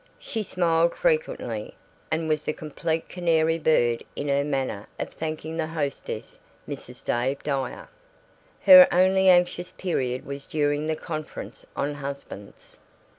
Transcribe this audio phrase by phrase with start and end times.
[0.17, 1.75] She smiled frequently,
[2.09, 7.05] and was the complete canary bird in her manner of thanking the hostess, Mrs.
[7.05, 7.87] Dave Dyer.
[8.63, 12.77] Her only anxious period was during the conference on husbands.